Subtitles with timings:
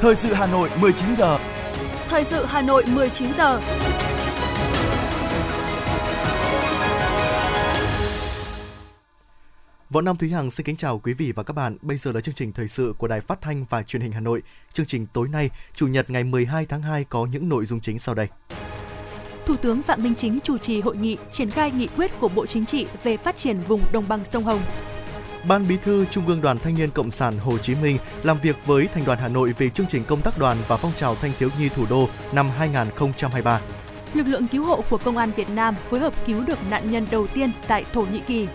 [0.00, 1.38] Thời sự Hà Nội 19 giờ.
[2.08, 3.60] Thời sự Hà Nội 19 giờ.
[9.90, 11.76] Võ Nam Thúy Hằng xin kính chào quý vị và các bạn.
[11.82, 14.20] Bây giờ là chương trình thời sự của Đài Phát thanh và Truyền hình Hà
[14.20, 14.42] Nội.
[14.72, 17.98] Chương trình tối nay, Chủ nhật ngày 12 tháng 2 có những nội dung chính
[17.98, 18.28] sau đây.
[19.46, 22.46] Thủ tướng Phạm Minh Chính chủ trì hội nghị triển khai nghị quyết của Bộ
[22.46, 24.60] Chính trị về phát triển vùng đồng bằng sông Hồng.
[25.44, 28.56] Ban Bí thư Trung ương Đoàn Thanh niên Cộng sản Hồ Chí Minh làm việc
[28.66, 31.30] với Thành đoàn Hà Nội về chương trình công tác đoàn và phong trào thanh
[31.38, 33.60] thiếu nhi thủ đô năm 2023.
[34.14, 37.06] Lực lượng cứu hộ của Công an Việt Nam phối hợp cứu được nạn nhân
[37.10, 38.46] đầu tiên tại Thổ Nhĩ Kỳ.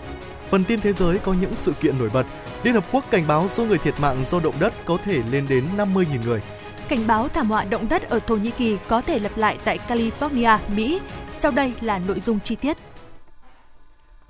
[0.50, 2.26] Phần tin thế giới có những sự kiện nổi bật.
[2.62, 5.46] Liên Hợp Quốc cảnh báo số người thiệt mạng do động đất có thể lên
[5.48, 6.40] đến 50.000 người.
[6.88, 9.78] Cảnh báo thảm họa động đất ở Thổ Nhĩ Kỳ có thể lặp lại tại
[9.88, 11.00] California, Mỹ.
[11.34, 12.76] Sau đây là nội dung chi tiết.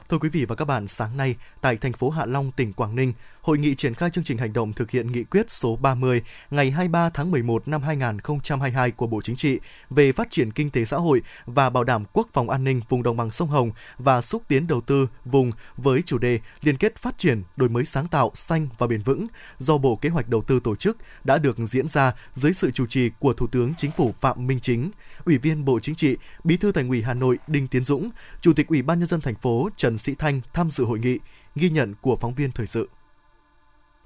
[0.09, 2.97] Thưa quý vị và các bạn, sáng nay tại thành phố Hạ Long, tỉnh Quảng
[2.97, 6.23] Ninh, hội nghị triển khai chương trình hành động thực hiện nghị quyết số 30
[6.51, 10.85] ngày 23 tháng 11 năm 2022 của Bộ Chính trị về phát triển kinh tế
[10.85, 14.21] xã hội và bảo đảm quốc phòng an ninh vùng đồng bằng sông Hồng và
[14.23, 18.09] xúc tiến đầu tư vùng với chủ đề liên kết phát triển, đổi mới sáng
[18.09, 19.27] tạo, xanh và bền vững
[19.59, 22.87] do Bộ Kế hoạch Đầu tư tổ chức đã được diễn ra dưới sự chủ
[22.87, 24.91] trì của Thủ tướng Chính phủ Phạm Minh Chính,
[25.25, 28.53] Ủy viên Bộ Chính trị, Bí thư Thành ủy Hà Nội Đinh Tiến Dũng, Chủ
[28.53, 31.19] tịch Ủy ban nhân dân thành phố Trần Sĩ Thanh tham dự hội nghị,
[31.57, 32.89] ghi nhận của phóng viên thời sự.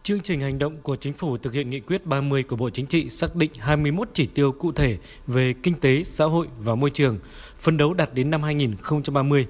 [0.02, 2.86] Chương trình hành động của Chính phủ thực hiện nghị quyết 30 của Bộ Chính
[2.86, 6.90] trị xác định 21 chỉ tiêu cụ thể về kinh tế, xã hội và môi
[6.90, 7.18] trường,
[7.58, 9.46] phấn đấu đạt đến năm 2030.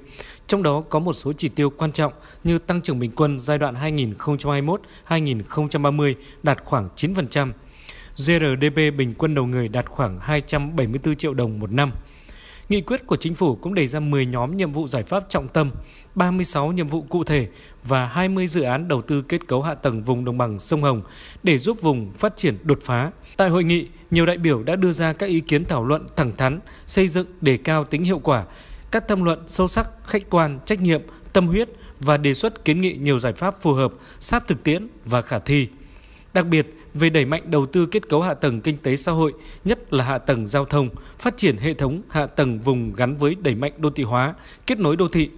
[0.47, 2.13] Trong đó có một số chỉ tiêu quan trọng
[2.45, 3.75] như tăng trưởng bình quân giai đoạn
[5.09, 7.53] 2021-2030 đạt khoảng 9%,
[8.17, 11.93] GRDP bình quân đầu người đạt khoảng 274 triệu đồng một năm.
[12.69, 15.49] Nghị quyết của chính phủ cũng đề ra 10 nhóm nhiệm vụ giải pháp trọng
[15.49, 15.71] tâm,
[16.19, 17.49] 36 nhiệm vụ cụ thể
[17.85, 21.03] và 20 dự án đầu tư kết cấu hạ tầng vùng đồng bằng sông Hồng
[21.43, 23.11] để giúp vùng phát triển đột phá.
[23.37, 26.33] Tại hội nghị, nhiều đại biểu đã đưa ra các ý kiến thảo luận thẳng
[26.37, 28.45] thắn, xây dựng đề cao tính hiệu quả,
[28.91, 31.69] các tham luận sâu sắc, khách quan, trách nhiệm, tâm huyết
[32.01, 35.39] và đề xuất kiến nghị nhiều giải pháp phù hợp, sát thực tiễn và khả
[35.39, 35.69] thi.
[36.35, 39.33] Đặc biệt, về đẩy mạnh đầu tư kết cấu hạ tầng kinh tế xã hội,
[39.65, 40.89] nhất là hạ tầng giao thông,
[41.19, 44.35] phát triển hệ thống hạ tầng vùng gắn với đẩy mạnh đô thị hóa,
[44.67, 45.31] kết nối đô thị.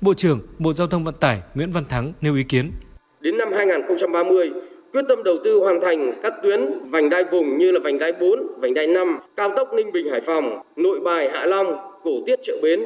[0.00, 2.70] Bộ trưởng Bộ Giao thông Vận tải Nguyễn Văn Thắng nêu ý kiến.
[3.20, 4.50] Đến năm 2030,
[4.92, 6.60] quyết tâm đầu tư hoàn thành các tuyến
[6.90, 10.10] vành đai vùng như là vành đai 4, vành đai 5, cao tốc Ninh Bình
[10.10, 12.80] Hải Phòng, Nội Bài Hạ Long, Cổ Tiết Chợ Bến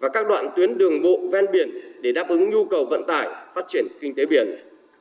[0.00, 1.70] và các đoạn tuyến đường bộ ven biển
[2.02, 4.46] để đáp ứng nhu cầu vận tải, phát triển kinh tế biển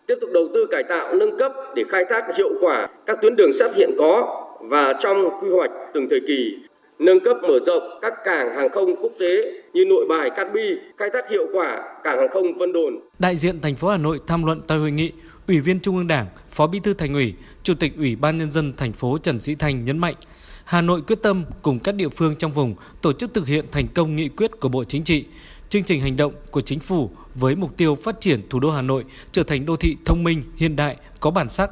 [0.07, 3.35] tiếp tục đầu tư cải tạo nâng cấp để khai thác hiệu quả các tuyến
[3.35, 6.57] đường sắt hiện có và trong quy hoạch từng thời kỳ
[6.99, 10.61] nâng cấp mở rộng các cảng hàng không quốc tế như Nội Bài, Cát Bi,
[10.97, 12.93] khai thác hiệu quả cảng hàng không Vân Đồn.
[13.19, 15.11] Đại diện thành phố Hà Nội tham luận tại hội nghị,
[15.47, 17.33] Ủy viên Trung ương Đảng, Phó Bí thư Thành ủy,
[17.63, 20.15] Chủ tịch Ủy ban nhân dân thành phố Trần Sĩ Thành nhấn mạnh,
[20.63, 23.87] Hà Nội quyết tâm cùng các địa phương trong vùng tổ chức thực hiện thành
[23.87, 25.25] công nghị quyết của Bộ Chính trị,
[25.69, 28.81] chương trình hành động của chính phủ với mục tiêu phát triển thủ đô Hà
[28.81, 31.71] Nội trở thành đô thị thông minh, hiện đại, có bản sắc,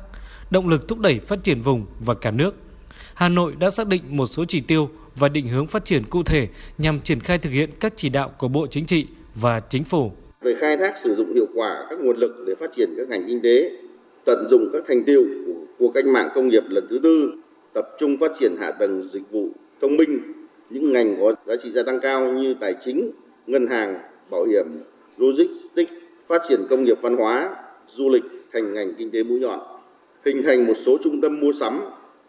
[0.50, 2.56] động lực thúc đẩy phát triển vùng và cả nước.
[3.14, 6.23] Hà Nội đã xác định một số chỉ tiêu và định hướng phát triển cụ
[6.23, 6.47] thể
[6.78, 10.11] nhằm triển khai thực hiện các chỉ đạo của Bộ Chính trị và Chính phủ.
[10.41, 13.23] Về khai thác sử dụng hiệu quả các nguồn lực để phát triển các ngành
[13.28, 13.72] kinh tế,
[14.25, 17.31] tận dụng các thành tiệu của cuộc cách mạng công nghiệp lần thứ tư,
[17.73, 19.50] tập trung phát triển hạ tầng dịch vụ
[19.81, 20.19] thông minh,
[20.69, 23.11] những ngành có giá trị gia tăng cao như tài chính,
[23.47, 23.99] ngân hàng,
[24.29, 24.66] bảo hiểm,
[25.17, 25.94] logistics,
[26.28, 27.55] phát triển công nghiệp văn hóa,
[27.88, 28.23] du lịch
[28.53, 29.59] thành ngành kinh tế mũi nhọn,
[30.25, 31.81] hình thành một số trung tâm mua sắm,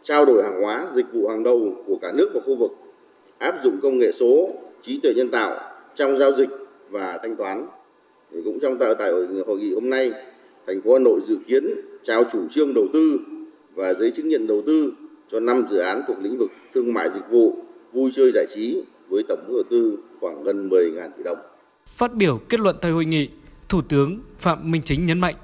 [0.05, 2.71] trao đổi hàng hóa, dịch vụ hàng đầu của cả nước và khu vực,
[3.39, 4.51] áp dụng công nghệ số,
[4.83, 5.57] trí tuệ nhân tạo
[5.95, 6.49] trong giao dịch
[6.91, 7.67] và thanh toán.
[8.33, 9.13] Thì cũng trong tại, tại
[9.47, 10.13] hội nghị hôm nay,
[10.67, 11.65] thành phố Hà Nội dự kiến
[12.05, 13.21] trao chủ trương đầu tư
[13.75, 14.93] và giấy chứng nhận đầu tư
[15.31, 17.57] cho 5 dự án thuộc lĩnh vực thương mại dịch vụ,
[17.93, 21.39] vui chơi giải trí với tổng mức đầu tư khoảng gần 10.000 tỷ đồng.
[21.87, 23.29] Phát biểu kết luận tại hội nghị,
[23.69, 25.35] Thủ tướng Phạm Minh Chính nhấn mạnh,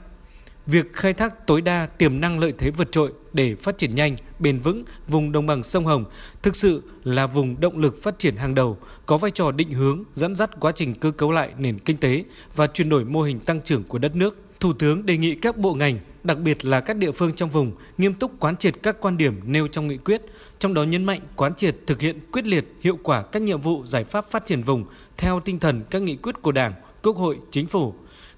[0.66, 4.16] việc khai thác tối đa tiềm năng lợi thế vượt trội để phát triển nhanh,
[4.38, 6.04] bền vững vùng đồng bằng sông Hồng
[6.42, 10.04] thực sự là vùng động lực phát triển hàng đầu, có vai trò định hướng,
[10.14, 12.24] dẫn dắt quá trình cơ cấu lại nền kinh tế
[12.56, 14.36] và chuyển đổi mô hình tăng trưởng của đất nước.
[14.60, 17.72] Thủ tướng đề nghị các bộ ngành, đặc biệt là các địa phương trong vùng
[17.98, 20.22] nghiêm túc quán triệt các quan điểm nêu trong nghị quyết,
[20.58, 23.82] trong đó nhấn mạnh quán triệt thực hiện quyết liệt hiệu quả các nhiệm vụ
[23.86, 24.84] giải pháp phát triển vùng
[25.16, 26.72] theo tinh thần các nghị quyết của Đảng,
[27.02, 27.94] Quốc hội, Chính phủ,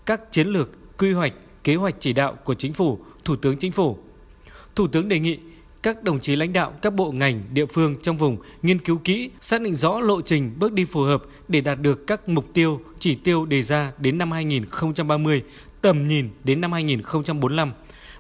[0.07, 1.33] các chiến lược, quy hoạch,
[1.67, 3.99] kế hoạch chỉ đạo của Chính phủ, Thủ tướng Chính phủ.
[4.75, 5.39] Thủ tướng đề nghị
[5.83, 9.31] các đồng chí lãnh đạo các bộ ngành, địa phương trong vùng nghiên cứu kỹ,
[9.41, 12.81] xác định rõ lộ trình bước đi phù hợp để đạt được các mục tiêu,
[12.99, 15.43] chỉ tiêu đề ra đến năm 2030,
[15.83, 17.73] tầm nhìn đến năm 2045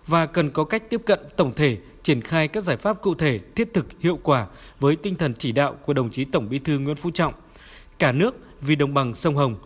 [0.06, 3.40] và cần có cách tiếp cận tổng thể, triển khai các giải pháp cụ thể,
[3.54, 4.46] thiết thực, hiệu quả
[4.80, 7.34] với tinh thần chỉ đạo của đồng chí Tổng Bí thư Nguyễn Phú Trọng.
[7.98, 9.56] Cả nước vì đồng bằng sông Hồng,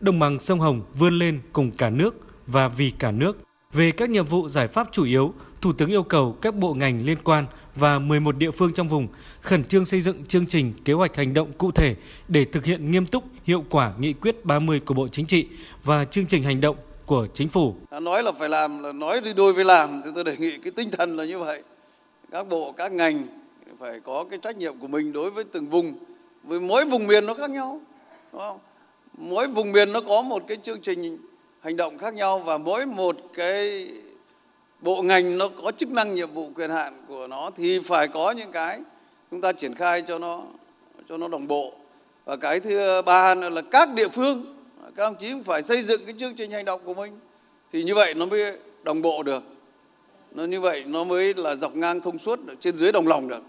[0.00, 3.38] đồng bằng sông Hồng vươn lên cùng cả nước và vì cả nước.
[3.72, 7.06] Về các nhiệm vụ giải pháp chủ yếu, Thủ tướng yêu cầu các bộ ngành
[7.06, 9.08] liên quan và 11 địa phương trong vùng
[9.40, 11.96] khẩn trương xây dựng chương trình kế hoạch hành động cụ thể
[12.28, 15.46] để thực hiện nghiêm túc, hiệu quả nghị quyết 30 của Bộ Chính trị
[15.84, 16.76] và chương trình hành động
[17.06, 17.74] của chính phủ.
[18.00, 20.72] Nói là phải làm là nói đi đôi với làm thì tôi đề nghị cái
[20.76, 21.62] tinh thần là như vậy.
[22.30, 23.26] Các bộ, các ngành
[23.78, 25.94] phải có cái trách nhiệm của mình đối với từng vùng.
[26.44, 27.80] Với mỗi vùng miền nó khác nhau.
[28.32, 28.58] Đúng không?
[29.18, 31.18] Mỗi vùng miền nó có một cái chương trình
[31.66, 33.88] hành động khác nhau và mỗi một cái
[34.80, 38.30] bộ ngành nó có chức năng nhiệm vụ quyền hạn của nó thì phải có
[38.30, 38.80] những cái
[39.30, 40.42] chúng ta triển khai cho nó
[41.08, 41.72] cho nó đồng bộ.
[42.24, 45.82] Và cái thứ ba nữa là các địa phương, các đồng chí cũng phải xây
[45.82, 47.12] dựng cái chương trình hành động của mình.
[47.72, 48.52] Thì như vậy nó mới
[48.82, 49.42] đồng bộ được.
[50.32, 53.42] Nó như vậy nó mới là dọc ngang thông suốt trên dưới đồng lòng được.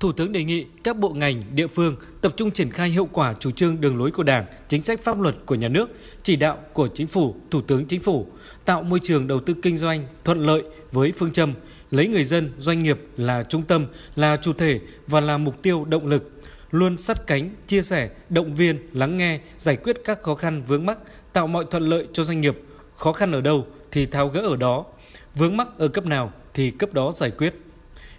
[0.00, 3.34] Thủ tướng đề nghị các bộ ngành, địa phương tập trung triển khai hiệu quả
[3.40, 5.90] chủ trương đường lối của Đảng, chính sách pháp luật của nhà nước,
[6.22, 8.26] chỉ đạo của chính phủ, Thủ tướng Chính phủ,
[8.64, 10.62] tạo môi trường đầu tư kinh doanh thuận lợi
[10.92, 11.54] với phương châm
[11.90, 15.84] lấy người dân, doanh nghiệp là trung tâm, là chủ thể và là mục tiêu
[15.84, 20.34] động lực, luôn sắt cánh, chia sẻ, động viên, lắng nghe, giải quyết các khó
[20.34, 20.98] khăn vướng mắc,
[21.32, 22.58] tạo mọi thuận lợi cho doanh nghiệp.
[22.96, 24.84] Khó khăn ở đâu thì tháo gỡ ở đó,
[25.34, 27.54] vướng mắc ở cấp nào thì cấp đó giải quyết.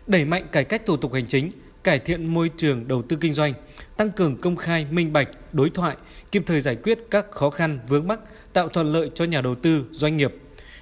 [0.07, 1.51] Đẩy mạnh cải cách thủ tục hành chính,
[1.87, 3.53] cải thiện môi trường đầu tư kinh doanh,
[3.97, 5.97] tăng cường công khai, minh bạch, đối thoại,
[6.31, 8.19] kịp thời giải quyết các khó khăn vướng mắc,
[8.53, 10.35] tạo thuận lợi cho nhà đầu tư, doanh nghiệp,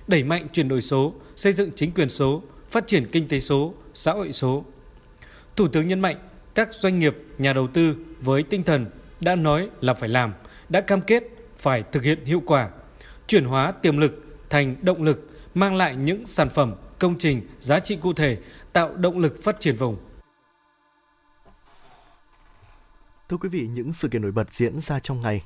[0.07, 3.73] đẩy mạnh chuyển đổi số, xây dựng chính quyền số, phát triển kinh tế số,
[3.93, 4.65] xã hội số.
[5.55, 6.15] Thủ tướng nhấn mạnh
[6.55, 8.85] các doanh nghiệp, nhà đầu tư với tinh thần
[9.21, 10.33] đã nói là phải làm,
[10.69, 11.23] đã cam kết
[11.57, 12.69] phải thực hiện hiệu quả,
[13.27, 17.79] chuyển hóa tiềm lực thành động lực, mang lại những sản phẩm, công trình, giá
[17.79, 18.37] trị cụ thể,
[18.73, 19.97] tạo động lực phát triển vùng.
[23.29, 25.43] Thưa quý vị, những sự kiện nổi bật diễn ra trong ngày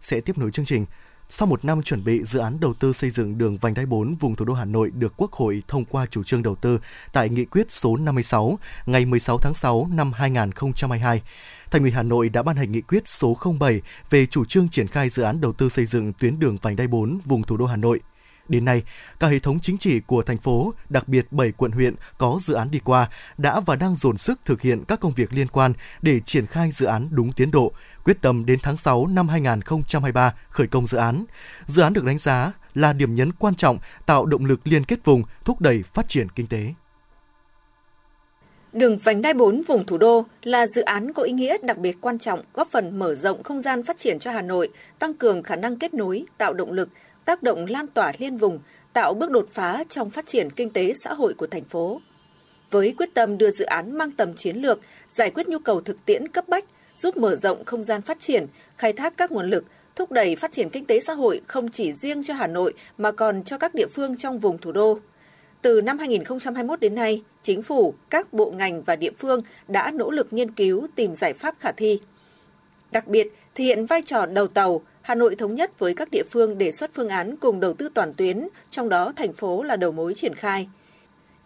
[0.00, 0.86] sẽ tiếp nối chương trình.
[1.28, 4.14] Sau một năm chuẩn bị, dự án đầu tư xây dựng đường vành đai 4
[4.14, 6.78] vùng thủ đô Hà Nội được Quốc hội thông qua chủ trương đầu tư
[7.12, 11.22] tại nghị quyết số 56 ngày 16 tháng 6 năm 2022.
[11.70, 13.80] Thành ủy Hà Nội đã ban hành nghị quyết số 07
[14.10, 16.86] về chủ trương triển khai dự án đầu tư xây dựng tuyến đường vành đai
[16.86, 18.00] 4 vùng thủ đô Hà Nội–
[18.48, 18.82] Đến nay,
[19.20, 22.54] cả hệ thống chính trị của thành phố, đặc biệt 7 quận huyện có dự
[22.54, 23.08] án đi qua,
[23.38, 25.72] đã và đang dồn sức thực hiện các công việc liên quan
[26.02, 27.72] để triển khai dự án đúng tiến độ,
[28.04, 31.24] quyết tâm đến tháng 6 năm 2023 khởi công dự án.
[31.66, 35.04] Dự án được đánh giá là điểm nhấn quan trọng tạo động lực liên kết
[35.04, 36.74] vùng, thúc đẩy phát triển kinh tế.
[38.72, 41.96] Đường vành đai 4 vùng thủ đô là dự án có ý nghĩa đặc biệt
[42.00, 44.68] quan trọng góp phần mở rộng không gian phát triển cho Hà Nội,
[44.98, 46.88] tăng cường khả năng kết nối, tạo động lực,
[47.24, 48.58] tác động lan tỏa liên vùng,
[48.92, 52.00] tạo bước đột phá trong phát triển kinh tế xã hội của thành phố.
[52.70, 56.04] Với quyết tâm đưa dự án mang tầm chiến lược, giải quyết nhu cầu thực
[56.06, 56.64] tiễn cấp bách,
[56.94, 58.46] giúp mở rộng không gian phát triển,
[58.76, 59.64] khai thác các nguồn lực,
[59.96, 63.12] thúc đẩy phát triển kinh tế xã hội không chỉ riêng cho Hà Nội mà
[63.12, 64.98] còn cho các địa phương trong vùng thủ đô.
[65.62, 70.10] Từ năm 2021 đến nay, chính phủ, các bộ ngành và địa phương đã nỗ
[70.10, 72.00] lực nghiên cứu tìm giải pháp khả thi.
[72.90, 76.22] Đặc biệt, thể hiện vai trò đầu tàu, Hà Nội thống nhất với các địa
[76.30, 79.76] phương đề xuất phương án cùng đầu tư toàn tuyến, trong đó thành phố là
[79.76, 80.68] đầu mối triển khai.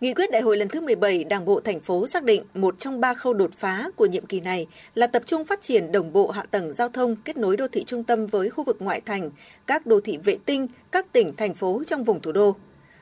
[0.00, 3.00] Nghị quyết đại hội lần thứ 17 Đảng bộ thành phố xác định một trong
[3.00, 6.30] ba khâu đột phá của nhiệm kỳ này là tập trung phát triển đồng bộ
[6.30, 9.30] hạ tầng giao thông kết nối đô thị trung tâm với khu vực ngoại thành,
[9.66, 12.56] các đô thị vệ tinh, các tỉnh, thành phố trong vùng thủ đô.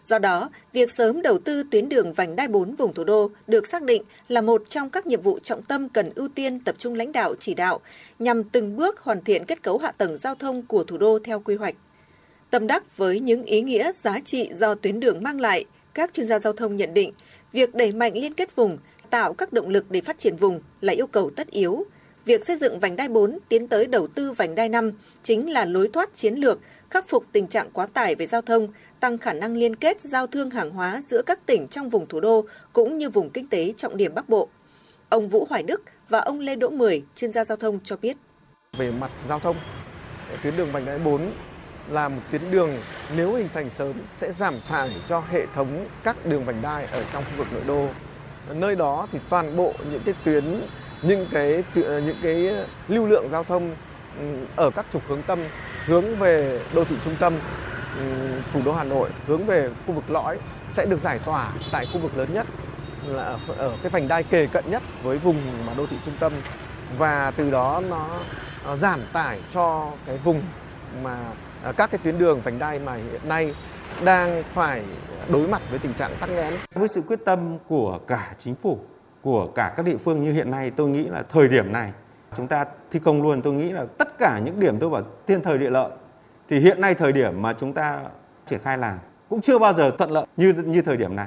[0.04, 3.66] Do đó, việc sớm đầu tư tuyến đường vành đai 4 vùng thủ đô được
[3.66, 6.94] xác định là một trong các nhiệm vụ trọng tâm cần ưu tiên tập trung
[6.94, 7.80] lãnh đạo chỉ đạo
[8.18, 11.40] nhằm từng bước hoàn thiện kết cấu hạ tầng giao thông của thủ đô theo
[11.40, 11.74] quy hoạch.
[12.50, 16.26] Tâm đắc với những ý nghĩa giá trị do tuyến đường mang lại, các chuyên
[16.26, 17.12] gia giao thông nhận định
[17.52, 18.78] việc đẩy mạnh liên kết vùng,
[19.10, 21.84] tạo các động lực để phát triển vùng là yêu cầu tất yếu.
[22.24, 25.64] Việc xây dựng vành đai 4 tiến tới đầu tư vành đai 5 chính là
[25.64, 26.58] lối thoát chiến lược
[26.90, 28.68] khắc phục tình trạng quá tải về giao thông,
[29.00, 32.20] tăng khả năng liên kết giao thương hàng hóa giữa các tỉnh trong vùng thủ
[32.20, 34.48] đô cũng như vùng kinh tế trọng điểm Bắc Bộ.
[35.08, 38.16] Ông Vũ Hoài Đức và ông Lê Đỗ Mười, chuyên gia giao thông cho biết.
[38.78, 39.56] Về mặt giao thông,
[40.42, 41.32] tuyến đường vành đai 4
[41.90, 42.76] là một tuyến đường
[43.16, 47.04] nếu hình thành sớm sẽ giảm thải cho hệ thống các đường vành đai ở
[47.12, 47.88] trong khu vực nội đô.
[48.54, 50.62] Nơi đó thì toàn bộ những cái tuyến
[51.06, 52.50] những cái những cái
[52.88, 53.74] lưu lượng giao thông
[54.18, 54.24] ừ,
[54.56, 55.38] ở các trục hướng tâm
[55.86, 57.34] hướng về đô thị trung tâm
[57.98, 58.04] ừ,
[58.52, 60.38] thủ đô Hà Nội hướng về khu vực lõi
[60.72, 62.46] sẽ được giải tỏa tại khu vực lớn nhất
[63.06, 66.32] là ở cái vành đai kề cận nhất với vùng mà đô thị trung tâm
[66.98, 68.08] và từ đó nó,
[68.76, 70.42] giảm tải cho cái vùng
[71.02, 71.18] mà
[71.64, 73.54] à, các cái tuyến đường vành đai mà hiện nay
[74.04, 74.82] đang phải
[75.28, 76.54] đối mặt với tình trạng tắc nghẽn.
[76.74, 78.78] Với sự quyết tâm của cả chính phủ,
[79.24, 81.92] của cả các địa phương như hiện nay, tôi nghĩ là thời điểm này
[82.36, 83.42] chúng ta thi công luôn.
[83.42, 85.90] Tôi nghĩ là tất cả những điểm tôi bảo thiên thời địa lợi
[86.48, 88.00] thì hiện nay thời điểm mà chúng ta
[88.50, 91.26] triển khai làm cũng chưa bao giờ thuận lợi như như thời điểm này.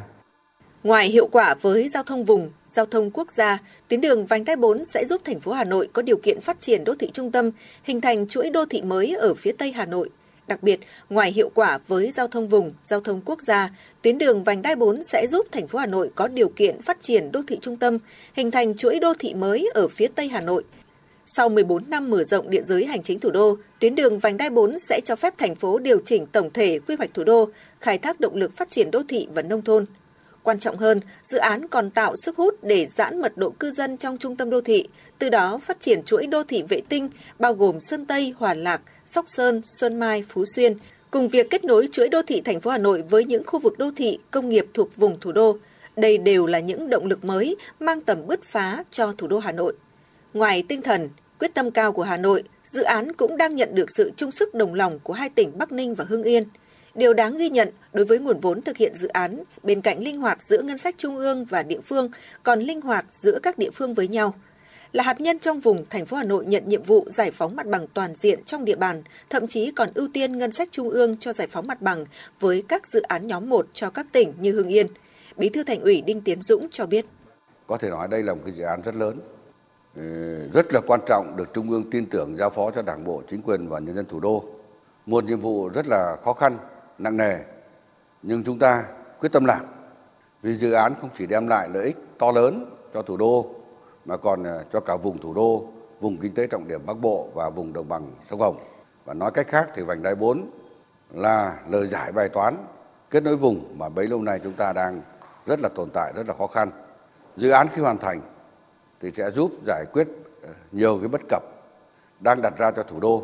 [0.83, 4.55] Ngoài hiệu quả với giao thông vùng, giao thông quốc gia, tuyến đường vành đai
[4.55, 7.31] 4 sẽ giúp thành phố Hà Nội có điều kiện phát triển đô thị trung
[7.31, 7.51] tâm,
[7.83, 10.09] hình thành chuỗi đô thị mới ở phía Tây Hà Nội.
[10.47, 13.69] Đặc biệt, ngoài hiệu quả với giao thông vùng, giao thông quốc gia,
[14.01, 16.97] tuyến đường vành đai 4 sẽ giúp thành phố Hà Nội có điều kiện phát
[17.01, 17.97] triển đô thị trung tâm,
[18.33, 20.63] hình thành chuỗi đô thị mới ở phía Tây Hà Nội.
[21.25, 24.49] Sau 14 năm mở rộng địa giới hành chính thủ đô, tuyến đường vành đai
[24.49, 27.49] 4 sẽ cho phép thành phố điều chỉnh tổng thể quy hoạch thủ đô,
[27.79, 29.85] khai thác động lực phát triển đô thị và nông thôn.
[30.47, 33.97] Quan trọng hơn, dự án còn tạo sức hút để giãn mật độ cư dân
[33.97, 34.87] trong trung tâm đô thị,
[35.19, 38.81] từ đó phát triển chuỗi đô thị vệ tinh bao gồm Sơn Tây, Hòa Lạc,
[39.05, 40.73] Sóc Sơn, Xuân Mai, Phú Xuyên,
[41.11, 43.77] cùng việc kết nối chuỗi đô thị thành phố Hà Nội với những khu vực
[43.77, 45.57] đô thị, công nghiệp thuộc vùng thủ đô.
[45.95, 49.51] Đây đều là những động lực mới mang tầm bứt phá cho thủ đô Hà
[49.51, 49.73] Nội.
[50.33, 53.91] Ngoài tinh thần, quyết tâm cao của Hà Nội, dự án cũng đang nhận được
[53.91, 56.43] sự chung sức đồng lòng của hai tỉnh Bắc Ninh và Hưng Yên–
[56.97, 60.21] Điều đáng ghi nhận đối với nguồn vốn thực hiện dự án, bên cạnh linh
[60.21, 62.09] hoạt giữa ngân sách trung ương và địa phương,
[62.43, 64.33] còn linh hoạt giữa các địa phương với nhau.
[64.91, 67.67] Là hạt nhân trong vùng, thành phố Hà Nội nhận nhiệm vụ giải phóng mặt
[67.67, 71.17] bằng toàn diện trong địa bàn, thậm chí còn ưu tiên ngân sách trung ương
[71.17, 72.05] cho giải phóng mặt bằng
[72.39, 74.87] với các dự án nhóm 1 cho các tỉnh như Hưng Yên.
[75.35, 77.05] Bí thư Thành ủy Đinh Tiến Dũng cho biết.
[77.67, 79.19] Có thể nói đây là một cái dự án rất lớn,
[79.95, 80.01] ừ,
[80.53, 83.41] rất là quan trọng được Trung ương tin tưởng giao phó cho Đảng bộ, chính
[83.41, 84.43] quyền và nhân dân thủ đô.
[85.05, 86.57] Một nhiệm vụ rất là khó khăn
[86.97, 87.35] nặng nề
[88.23, 88.83] nhưng chúng ta
[89.19, 89.65] quyết tâm làm
[90.41, 93.45] vì dự án không chỉ đem lại lợi ích to lớn cho thủ đô
[94.05, 95.67] mà còn à, cho cả vùng thủ đô,
[95.99, 98.57] vùng kinh tế trọng điểm Bắc Bộ và vùng đồng bằng sông Hồng.
[99.05, 100.51] Và nói cách khác thì vành đai 4
[101.11, 102.55] là lời giải bài toán
[103.09, 105.01] kết nối vùng mà bấy lâu nay chúng ta đang
[105.45, 106.69] rất là tồn tại, rất là khó khăn.
[107.37, 108.21] Dự án khi hoàn thành
[109.01, 110.07] thì sẽ giúp giải quyết
[110.43, 111.43] à, nhiều cái bất cập
[112.19, 113.23] đang đặt ra cho thủ đô,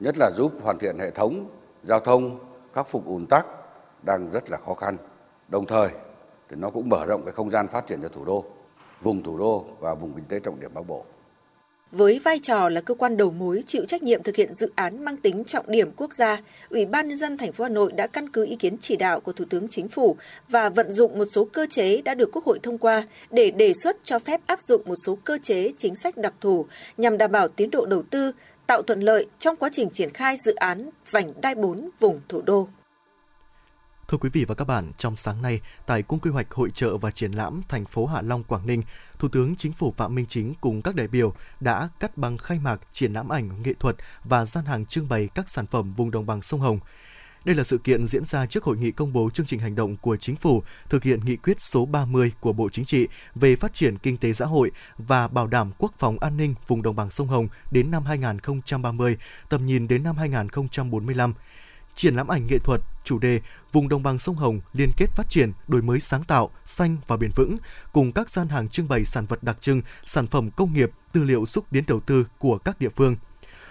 [0.00, 1.46] nhất là giúp hoàn thiện hệ thống
[1.82, 2.38] giao thông
[2.74, 3.46] khắc phục ùn tắc
[4.02, 4.96] đang rất là khó khăn.
[5.48, 5.88] Đồng thời
[6.48, 8.44] thì nó cũng mở rộng cái không gian phát triển cho thủ đô,
[9.02, 11.04] vùng thủ đô và vùng kinh tế trọng điểm Bắc Bộ.
[11.92, 15.04] Với vai trò là cơ quan đầu mối chịu trách nhiệm thực hiện dự án
[15.04, 18.06] mang tính trọng điểm quốc gia, Ủy ban nhân dân thành phố Hà Nội đã
[18.06, 20.16] căn cứ ý kiến chỉ đạo của Thủ tướng Chính phủ
[20.48, 23.74] và vận dụng một số cơ chế đã được Quốc hội thông qua để đề
[23.74, 26.66] xuất cho phép áp dụng một số cơ chế chính sách đặc thù
[26.96, 28.32] nhằm đảm bảo tiến độ đầu tư,
[28.66, 32.42] tạo thuận lợi trong quá trình triển khai dự án vành đai 4 vùng thủ
[32.42, 32.68] đô.
[34.08, 36.96] Thưa quý vị và các bạn, trong sáng nay, tại Cung quy hoạch hội trợ
[36.96, 38.82] và triển lãm thành phố Hạ Long, Quảng Ninh,
[39.18, 42.58] Thủ tướng Chính phủ Phạm Minh Chính cùng các đại biểu đã cắt băng khai
[42.58, 46.10] mạc triển lãm ảnh nghệ thuật và gian hàng trưng bày các sản phẩm vùng
[46.10, 46.78] đồng bằng sông Hồng.
[47.44, 49.96] Đây là sự kiện diễn ra trước hội nghị công bố chương trình hành động
[49.96, 53.74] của chính phủ thực hiện nghị quyết số 30 của Bộ Chính trị về phát
[53.74, 57.10] triển kinh tế xã hội và bảo đảm quốc phòng an ninh vùng đồng bằng
[57.10, 59.16] sông Hồng đến năm 2030,
[59.48, 61.34] tầm nhìn đến năm 2045
[61.94, 63.40] triển lãm ảnh nghệ thuật chủ đề
[63.72, 67.16] Vùng đồng bằng sông Hồng liên kết phát triển, đổi mới sáng tạo, xanh và
[67.16, 67.56] bền vững
[67.92, 71.24] cùng các gian hàng trưng bày sản vật đặc trưng, sản phẩm công nghiệp, tư
[71.24, 73.16] liệu xúc tiến đầu tư của các địa phương.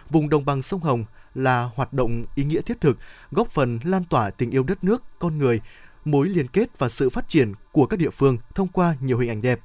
[0.10, 2.98] Vùng đồng bằng sông Hồng là hoạt động ý nghĩa thiết thực,
[3.32, 5.62] góp phần lan tỏa tình yêu đất nước, con người,
[6.06, 9.30] mối liên kết và sự phát triển của các địa phương thông qua nhiều hình
[9.30, 9.60] ảnh đẹp.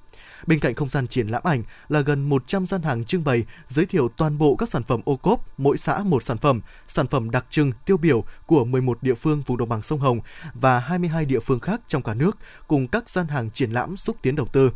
[0.46, 3.86] Bên cạnh không gian triển lãm ảnh là gần 100 gian hàng trưng bày giới
[3.86, 7.30] thiệu toàn bộ các sản phẩm ô cốp, mỗi xã một sản phẩm, sản phẩm
[7.30, 10.20] đặc trưng tiêu biểu của 11 địa phương vùng đồng bằng sông Hồng
[10.54, 14.16] và 22 địa phương khác trong cả nước cùng các gian hàng triển lãm xúc
[14.22, 14.70] tiến đầu tư.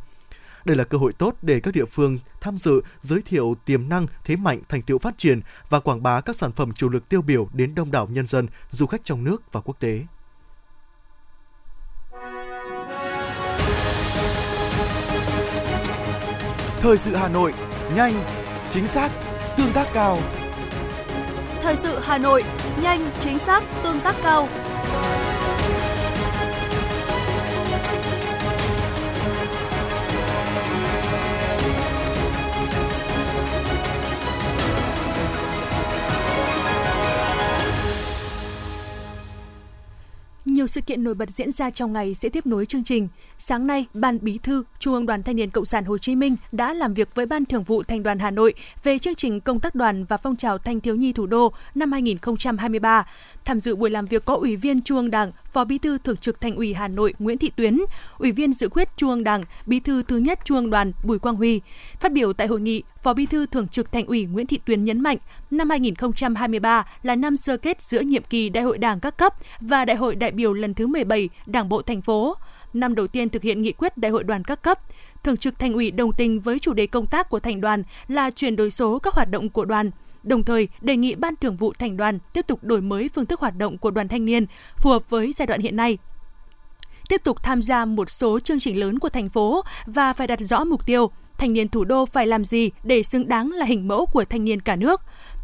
[0.64, 4.06] Đây là cơ hội tốt để các địa phương tham dự giới thiệu tiềm năng,
[4.24, 5.40] thế mạnh, thành tựu phát triển
[5.70, 8.48] và quảng bá các sản phẩm chủ lực tiêu biểu đến đông đảo nhân dân,
[8.70, 10.02] du khách trong nước và quốc tế.
[16.80, 17.54] Thời sự Hà Nội,
[17.94, 18.24] nhanh,
[18.70, 19.10] chính xác,
[19.56, 20.18] tương tác cao.
[21.62, 22.44] Thời sự Hà Nội,
[22.82, 24.48] nhanh, chính xác, tương tác cao.
[40.62, 43.08] Nhiều sự kiện nổi bật diễn ra trong ngày sẽ tiếp nối chương trình.
[43.38, 46.36] Sáng nay, Ban Bí thư Trung ương Đoàn Thanh niên Cộng sản Hồ Chí Minh
[46.52, 49.60] đã làm việc với Ban Thường vụ Thành đoàn Hà Nội về chương trình công
[49.60, 53.06] tác đoàn và phong trào thanh thiếu nhi thủ đô năm 2023.
[53.44, 56.16] Tham dự buổi làm việc có Ủy viên Trung ương Đảng, Phó Bí thư Thường
[56.16, 57.80] trực Thành ủy Hà Nội Nguyễn Thị Tuyến,
[58.18, 61.18] Ủy viên Dự khuyết Trung ương Đảng, Bí thư thứ nhất Trung ương Đoàn Bùi
[61.18, 61.60] Quang Huy.
[62.00, 64.84] Phát biểu tại hội nghị, Phó Bí thư Thường trực Thành ủy Nguyễn Thị Tuyến
[64.84, 65.16] nhấn mạnh,
[65.50, 69.84] năm 2023 là năm sơ kết giữa nhiệm kỳ Đại hội Đảng các cấp và
[69.84, 72.34] Đại hội đại biểu lần thứ 17 Đảng bộ thành phố.
[72.72, 74.78] Năm đầu tiên thực hiện nghị quyết Đại hội đoàn các cấp,
[75.24, 78.30] Thường trực Thành ủy đồng tình với chủ đề công tác của thành đoàn là
[78.30, 79.90] chuyển đổi số các hoạt động của đoàn,
[80.22, 83.40] đồng thời đề nghị Ban Thường vụ Thành đoàn tiếp tục đổi mới phương thức
[83.40, 85.98] hoạt động của đoàn thanh niên phù hợp với giai đoạn hiện nay
[87.08, 90.40] tiếp tục tham gia một số chương trình lớn của thành phố và phải đặt
[90.40, 93.88] rõ mục tiêu, thanh niên thủ đô phải làm gì để xứng đáng là hình
[93.88, 95.00] mẫu của thanh niên cả nước.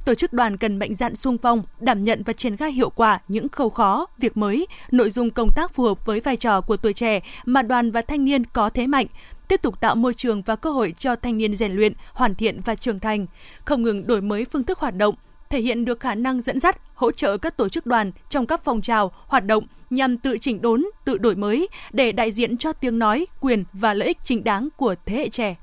[0.08, 3.18] Tổ chức đoàn cần mạnh dạn sung phong, đảm nhận và triển khai hiệu quả
[3.28, 6.76] những khâu khó, việc mới, nội dung công tác phù hợp với vai trò của
[6.76, 9.06] tuổi trẻ mà đoàn và thanh niên có thế mạnh,
[9.48, 12.60] tiếp tục tạo môi trường và cơ hội cho thanh niên rèn luyện, hoàn thiện
[12.64, 13.26] và trưởng thành,
[13.64, 15.14] không ngừng đổi mới phương thức hoạt động,
[15.50, 18.60] thể hiện được khả năng dẫn dắt, hỗ trợ các tổ chức đoàn trong các
[18.64, 22.72] phong trào, hoạt động nhằm tự chỉnh đốn, tự đổi mới để đại diện cho
[22.72, 25.56] tiếng nói, quyền và lợi ích chính đáng của thế hệ trẻ.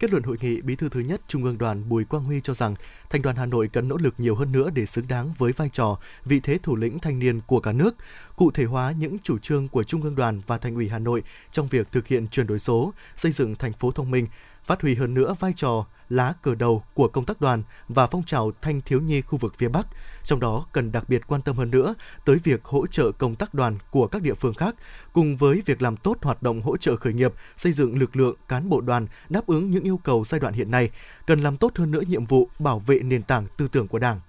[0.00, 2.54] Kết luận hội nghị, Bí thư thứ nhất Trung ương Đoàn Bùi Quang Huy cho
[2.54, 2.74] rằng
[3.10, 5.68] Thành đoàn Hà Nội cần nỗ lực nhiều hơn nữa để xứng đáng với vai
[5.72, 7.94] trò, vị thế thủ lĩnh thanh niên của cả nước,
[8.36, 11.22] cụ thể hóa những chủ trương của Trung ương Đoàn và Thành ủy Hà Nội
[11.52, 14.26] trong việc thực hiện chuyển đổi số, xây dựng thành phố thông minh,
[14.66, 18.24] phát huy hơn nữa vai trò lá cờ đầu của công tác đoàn và phong
[18.24, 19.86] trào thanh thiếu nhi khu vực phía Bắc,
[20.28, 21.94] trong đó cần đặc biệt quan tâm hơn nữa
[22.24, 24.74] tới việc hỗ trợ công tác đoàn của các địa phương khác,
[25.12, 28.36] cùng với việc làm tốt hoạt động hỗ trợ khởi nghiệp, xây dựng lực lượng
[28.48, 30.90] cán bộ đoàn đáp ứng những yêu cầu giai đoạn hiện nay,
[31.26, 34.20] cần làm tốt hơn nữa nhiệm vụ bảo vệ nền tảng tư tưởng của Đảng.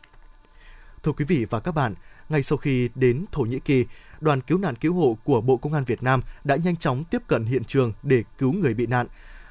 [1.04, 1.94] Thưa quý vị và các bạn,
[2.30, 3.86] ngay sau khi đến Thổ Nhĩ Kỳ,
[4.20, 7.22] đoàn cứu nạn cứu hộ của Bộ Công an Việt Nam đã nhanh chóng tiếp
[7.28, 9.08] cận hiện trường để cứu người bị nạn.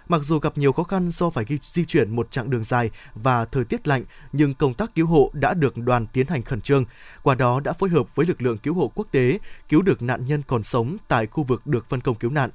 [0.09, 3.45] Mặc dù gặp nhiều khó khăn do phải di chuyển một chặng đường dài và
[3.45, 6.85] thời tiết lạnh, nhưng công tác cứu hộ đã được đoàn tiến hành khẩn trương.
[7.23, 9.39] Qua đó đã phối hợp với lực lượng cứu hộ quốc tế
[9.69, 12.51] cứu được nạn nhân còn sống tại khu vực được phân công cứu nạn.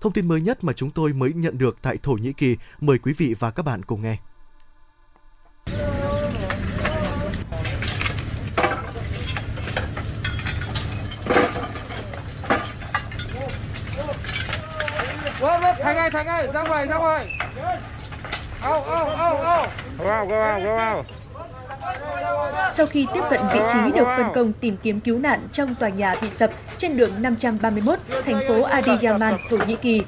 [0.00, 2.98] Thông tin mới nhất mà chúng tôi mới nhận được tại Thổ Nhĩ Kỳ, mời
[2.98, 4.18] quý vị và các bạn cùng nghe.
[15.84, 17.26] Thành ơi, Thành ơi, ra ngoài, ra ngoài.
[18.60, 19.66] Ao, ao, ao, ao.
[19.98, 21.06] Go out, go out, go out.
[22.72, 25.88] Sau khi tiếp cận vị trí được phân công tìm kiếm cứu nạn trong tòa
[25.88, 30.02] nhà bị sập trên đường 531, thành phố Adiyaman, Thổ Nhĩ Kỳ,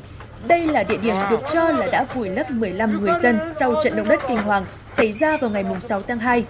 [0.49, 3.97] đây là địa điểm được cho là đã vùi lấp 15 người dân sau trận
[3.97, 6.45] động đất kinh hoàng xảy ra vào ngày 6 tháng 2.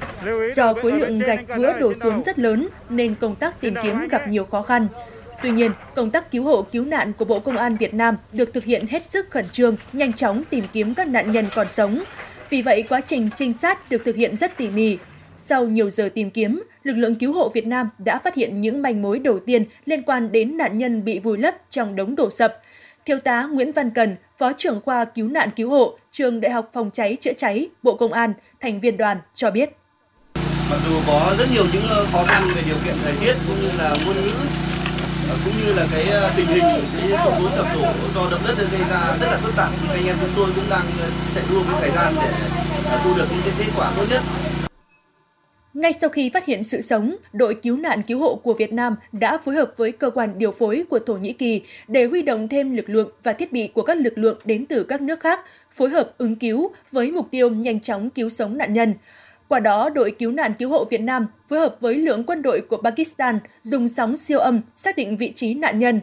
[0.54, 4.28] Do khối lượng gạch vữa đổ xuống rất lớn nên công tác tìm kiếm gặp
[4.28, 4.88] nhiều khó khăn.
[5.42, 8.54] Tuy nhiên, công tác cứu hộ cứu nạn của Bộ Công an Việt Nam được
[8.54, 12.02] thực hiện hết sức khẩn trương, nhanh chóng tìm kiếm các nạn nhân còn sống.
[12.50, 14.98] Vì vậy, quá trình trinh sát được thực hiện rất tỉ mỉ.
[15.38, 18.82] Sau nhiều giờ tìm kiếm, lực lượng cứu hộ Việt Nam đã phát hiện những
[18.82, 22.30] manh mối đầu tiên liên quan đến nạn nhân bị vùi lấp trong đống đổ
[22.30, 22.62] sập.
[23.04, 26.70] Thiếu tá Nguyễn Văn Cần, Phó trưởng khoa cứu nạn cứu hộ, Trường Đại học
[26.72, 29.70] Phòng cháy chữa cháy, Bộ Công an, thành viên đoàn cho biết.
[30.70, 33.70] Mặc dù có rất nhiều những khó khăn về điều kiện thời tiết cũng như
[33.78, 34.30] là ngôn ngữ
[35.28, 36.64] Ờ, cũng như là cái ờ, tình hình
[37.10, 37.82] cái sự cố sập đổ
[38.14, 40.64] do động đất gây ra rất là phức tạp thì anh em chúng tôi cũng
[40.70, 42.14] đang ờ, chạy đua với thời gian
[42.90, 44.22] để thu được những cái kết quả tốt nhất
[45.74, 48.96] ngay sau khi phát hiện sự sống, đội cứu nạn cứu hộ của Việt Nam
[49.12, 52.48] đã phối hợp với cơ quan điều phối của Thổ Nhĩ Kỳ để huy động
[52.48, 55.40] thêm lực lượng và thiết bị của các lực lượng đến từ các nước khác,
[55.72, 58.94] phối hợp ứng cứu với mục tiêu nhanh chóng cứu sống nạn nhân.
[59.48, 62.60] Qua đó, đội cứu nạn cứu hộ Việt Nam phối hợp với lượng quân đội
[62.60, 66.00] của Pakistan dùng sóng siêu âm xác định vị trí nạn nhân.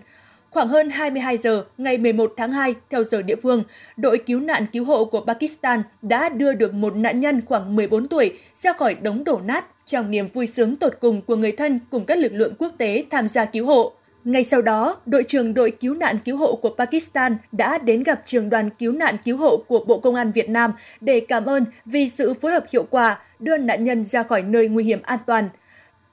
[0.49, 3.63] Khoảng hơn 22 giờ ngày 11 tháng 2 theo giờ địa phương,
[3.97, 8.07] đội cứu nạn cứu hộ của Pakistan đã đưa được một nạn nhân khoảng 14
[8.07, 11.79] tuổi ra khỏi đống đổ nát trong niềm vui sướng tột cùng của người thân
[11.91, 13.93] cùng các lực lượng quốc tế tham gia cứu hộ.
[14.25, 18.21] Ngay sau đó, đội trưởng đội cứu nạn cứu hộ của Pakistan đã đến gặp
[18.25, 21.65] trường đoàn cứu nạn cứu hộ của Bộ Công an Việt Nam để cảm ơn
[21.85, 25.19] vì sự phối hợp hiệu quả đưa nạn nhân ra khỏi nơi nguy hiểm an
[25.27, 25.49] toàn.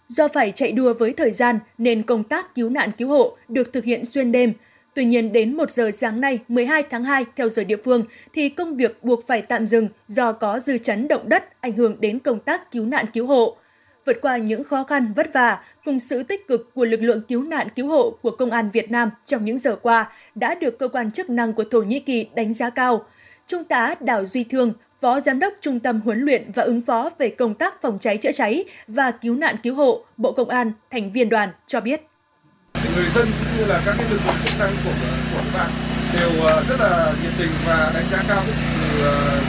[0.09, 3.73] Do phải chạy đua với thời gian nên công tác cứu nạn cứu hộ được
[3.73, 4.53] thực hiện xuyên đêm.
[4.95, 8.49] Tuy nhiên đến 1 giờ sáng nay 12 tháng 2 theo giờ địa phương thì
[8.49, 12.19] công việc buộc phải tạm dừng do có dư chấn động đất ảnh hưởng đến
[12.19, 13.57] công tác cứu nạn cứu hộ
[14.07, 17.43] vượt qua những khó khăn vất vả cùng sự tích cực của lực lượng cứu
[17.43, 20.89] nạn cứu hộ của Công an Việt Nam trong những giờ qua đã được cơ
[20.89, 23.07] quan chức năng của Thổ Nhĩ Kỳ đánh giá cao.
[23.47, 27.11] Trung tá Đào Duy Thương, Phó Giám đốc Trung tâm Huấn luyện và ứng phó
[27.19, 30.73] về công tác phòng cháy chữa cháy và cứu nạn cứu hộ Bộ Công an,
[30.91, 32.01] thành viên đoàn cho biết.
[32.97, 34.93] Người dân cũng như là các lực lượng chức năng của
[35.33, 35.71] của các bạn
[36.15, 38.80] đều ờ, rất là nhiệt tình và đánh giá cao cái sự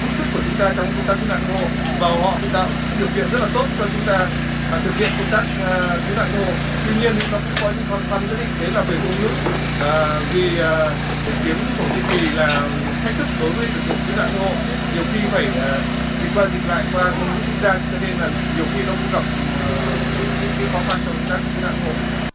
[0.01, 1.67] giúp sức của chúng ta trong công tác cứu nạn cứu hộ
[1.99, 2.67] và họ cũng tạo
[2.99, 4.17] điều kiện rất là tốt cho chúng ta
[4.73, 5.73] à, thực hiện công tác à,
[6.05, 6.53] cứu nạn cứu hộ
[6.85, 9.31] tuy nhiên nó cũng có những khó khăn nhất định đấy là về ngôn ngữ
[9.81, 9.93] à,
[10.33, 10.73] vì à,
[11.43, 12.49] tiếng thổ nhĩ kỳ là
[13.03, 14.53] thách thức đối với lực lượng cứu nạn cứu hộ
[14.93, 15.71] nhiều khi phải à,
[16.21, 18.93] dịch qua dịch lại qua ngôn ngữ trung gian cho nên là nhiều khi nó
[18.99, 19.23] cũng gặp
[20.59, 22.30] những khó khăn trong công tác cứu nạn cứu hộ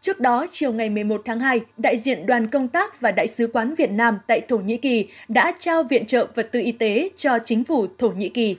[0.00, 3.50] Trước đó, chiều ngày 11 tháng 2, đại diện đoàn công tác và Đại sứ
[3.52, 7.10] quán Việt Nam tại Thổ Nhĩ Kỳ đã trao viện trợ vật tư y tế
[7.16, 8.56] cho chính phủ Thổ Nhĩ Kỳ.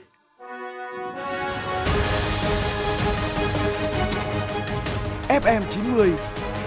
[5.28, 6.10] FM90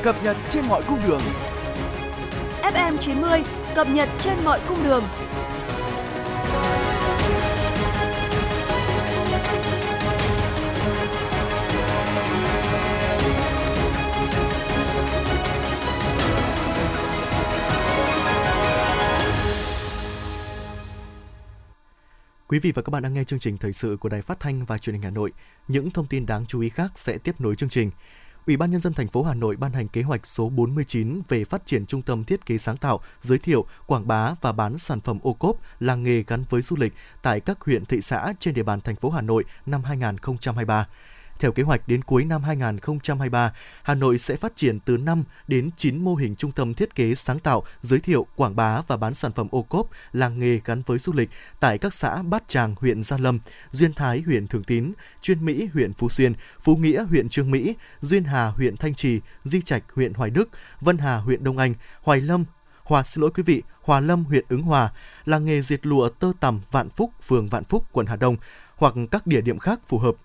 [0.04, 1.22] cập nhật trên mọi cung đường.
[2.62, 3.44] FM 90
[3.76, 5.04] cập nhật trên mọi cung đường.
[22.54, 24.66] Quý vị và các bạn đang nghe chương trình thời sự của Đài Phát thanh
[24.66, 25.32] và Truyền hình Hà Nội.
[25.68, 27.92] Những thông tin đáng chú ý khác sẽ tiếp nối chương trình.
[28.48, 31.46] Ủy ban nhân dân thành phố Hà Nội ban hành kế hoạch số 49 về
[31.46, 35.02] phát triển trung tâm thiết kế sáng tạo, giới thiệu, quảng bá và bán sản
[35.02, 38.54] phẩm ô cốp làng nghề gắn với du lịch tại các huyện thị xã trên
[38.54, 40.88] địa bàn thành phố Hà Nội năm 2023.
[41.40, 45.70] Theo kế hoạch đến cuối năm 2023, Hà Nội sẽ phát triển từ 5 đến
[45.78, 49.14] 9 mô hình trung tâm thiết kế sáng tạo, giới thiệu, quảng bá và bán
[49.14, 52.76] sản phẩm ô cốp, làng nghề gắn với du lịch tại các xã Bát Tràng,
[52.80, 53.40] huyện Gia Lâm,
[53.72, 57.76] Duyên Thái, huyện Thường Tín, Chuyên Mỹ, huyện Phú Xuyên, Phú Nghĩa, huyện Trương Mỹ,
[58.02, 60.50] Duyên Hà, huyện Thanh Trì, Di Trạch, huyện Hoài Đức,
[60.82, 62.46] Vân Hà, huyện Đông Anh, Hoài Lâm,
[62.84, 64.92] Hòa xin lỗi quý vị, Hòa Lâm, huyện Ứng Hòa,
[65.26, 68.38] làng nghề diệt lụa tơ tằm Vạn Phúc, phường Vạn Phúc, quận Hà Đông
[68.76, 70.16] hoặc các địa điểm khác phù hợp.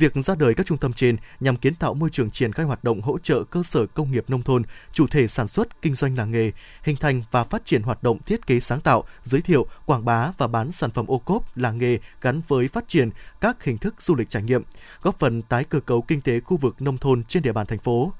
[0.00, 2.84] Việc ra đời các trung tâm trên nhằm kiến tạo môi trường triển khai hoạt
[2.84, 6.18] động hỗ trợ cơ sở công nghiệp nông thôn, chủ thể sản xuất, kinh doanh
[6.18, 6.50] làng nghề,
[6.82, 10.32] hình thành và phát triển hoạt động thiết kế sáng tạo, giới thiệu, quảng bá
[10.38, 13.10] và bán sản phẩm ô cốp làng nghề gắn với phát triển
[13.40, 14.62] các hình thức du lịch trải nghiệm,
[15.02, 17.78] góp phần tái cơ cấu kinh tế khu vực nông thôn trên địa bàn thành
[17.78, 18.12] phố.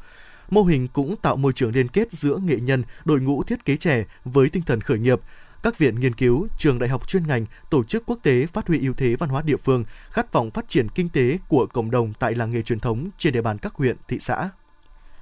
[0.50, 3.76] Mô hình cũng tạo môi trường liên kết giữa nghệ nhân, đội ngũ thiết kế
[3.76, 5.20] trẻ với tinh thần khởi nghiệp,
[5.62, 8.80] các viện nghiên cứu, trường đại học chuyên ngành, tổ chức quốc tế phát huy
[8.80, 12.12] ưu thế văn hóa địa phương, khát vọng phát triển kinh tế của cộng đồng
[12.18, 14.50] tại làng nghề truyền thống trên địa bàn các huyện, thị xã.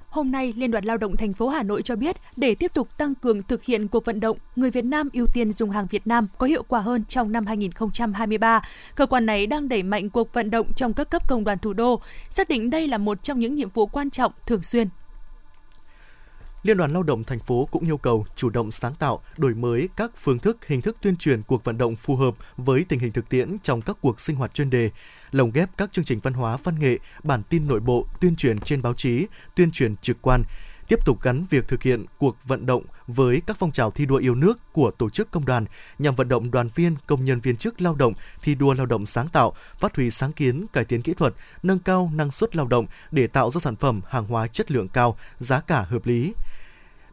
[0.09, 2.97] Hôm nay, Liên đoàn Lao động thành phố Hà Nội cho biết, để tiếp tục
[2.97, 6.07] tăng cường thực hiện cuộc vận động người Việt Nam ưu tiên dùng hàng Việt
[6.07, 8.61] Nam có hiệu quả hơn trong năm 2023,
[8.95, 11.73] cơ quan này đang đẩy mạnh cuộc vận động trong các cấp công đoàn thủ
[11.73, 14.87] đô, xác định đây là một trong những nhiệm vụ quan trọng thường xuyên
[16.63, 19.89] Liên đoàn Lao động thành phố cũng yêu cầu chủ động sáng tạo, đổi mới
[19.95, 23.11] các phương thức, hình thức tuyên truyền cuộc vận động phù hợp với tình hình
[23.11, 24.89] thực tiễn trong các cuộc sinh hoạt chuyên đề,
[25.31, 28.59] lồng ghép các chương trình văn hóa, văn nghệ, bản tin nội bộ, tuyên truyền
[28.59, 30.43] trên báo chí, tuyên truyền trực quan,
[30.89, 34.15] tiếp tục gắn việc thực hiện cuộc vận động với các phong trào thi đua
[34.15, 35.65] yêu nước của tổ chức công đoàn
[35.99, 39.05] nhằm vận động đoàn viên, công nhân viên chức lao động thi đua lao động
[39.05, 42.67] sáng tạo, phát huy sáng kiến, cải tiến kỹ thuật, nâng cao năng suất lao
[42.67, 46.33] động để tạo ra sản phẩm hàng hóa chất lượng cao, giá cả hợp lý.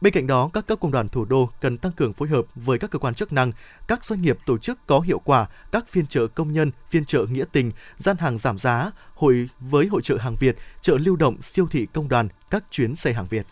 [0.00, 2.78] Bên cạnh đó, các cấp công đoàn thủ đô cần tăng cường phối hợp với
[2.78, 3.52] các cơ quan chức năng,
[3.88, 7.26] các doanh nghiệp tổ chức có hiệu quả các phiên chợ công nhân, phiên chợ
[7.30, 11.42] nghĩa tình, gian hàng giảm giá, hội với hội trợ hàng Việt, chợ lưu động,
[11.42, 13.46] siêu thị công đoàn, các chuyến xe hàng Việt.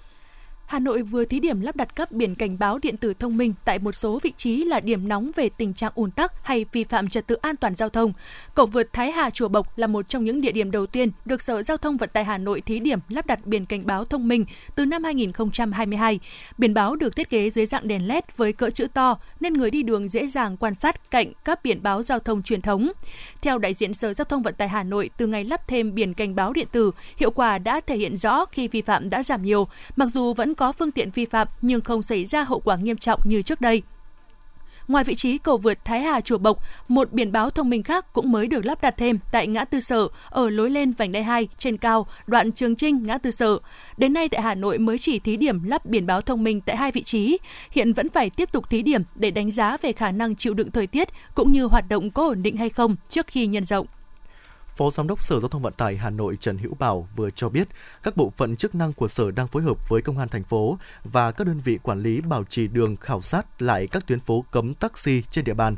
[0.67, 3.55] Hà Nội vừa thí điểm lắp đặt cấp biển cảnh báo điện tử thông minh
[3.65, 6.85] tại một số vị trí là điểm nóng về tình trạng ùn tắc hay vi
[6.85, 8.13] phạm trật tự an toàn giao thông.
[8.55, 11.43] Cầu vượt Thái Hà Chùa Bộc là một trong những địa điểm đầu tiên được
[11.43, 14.29] Sở Giao thông Vận tải Hà Nội thí điểm lắp đặt biển cảnh báo thông
[14.29, 16.21] minh từ năm 2022.
[16.59, 19.71] Biển báo được thiết kế dưới dạng đèn LED với cỡ chữ to nên người
[19.71, 22.91] đi đường dễ dàng quan sát cạnh các biển báo giao thông truyền thống.
[23.43, 26.15] Theo đại diện Sở Giao thông Vận tải Hà Nội, từ ngày lắp thêm biển
[26.15, 29.43] cảnh báo điện tử, hiệu quả đã thể hiện rõ khi vi phạm đã giảm
[29.43, 32.77] nhiều, mặc dù vẫn có phương tiện vi phạm nhưng không xảy ra hậu quả
[32.77, 33.83] nghiêm trọng như trước đây.
[34.89, 38.13] Ngoài vị trí cầu vượt Thái Hà Chùa Bộc, một biển báo thông minh khác
[38.13, 41.23] cũng mới được lắp đặt thêm tại ngã tư sở ở lối lên vành đai
[41.23, 43.59] 2 trên cao, đoạn Trường Trinh ngã tư sở.
[43.97, 46.77] Đến nay tại Hà Nội mới chỉ thí điểm lắp biển báo thông minh tại
[46.77, 47.39] hai vị trí,
[47.71, 50.71] hiện vẫn phải tiếp tục thí điểm để đánh giá về khả năng chịu đựng
[50.71, 53.87] thời tiết cũng như hoạt động có ổn định hay không trước khi nhân rộng.
[54.77, 57.49] Phó Giám đốc Sở Giao thông Vận tải Hà Nội Trần Hữu Bảo vừa cho
[57.49, 57.69] biết
[58.03, 60.79] các bộ phận chức năng của Sở đang phối hợp với Công an thành phố
[61.05, 64.45] và các đơn vị quản lý bảo trì đường khảo sát lại các tuyến phố
[64.51, 65.75] cấm taxi trên địa bàn.